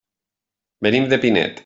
[0.87, 1.59] Venim de Pinet.